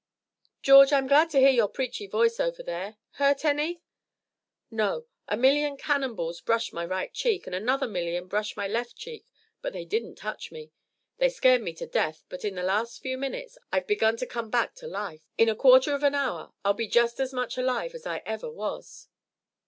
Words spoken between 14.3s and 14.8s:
back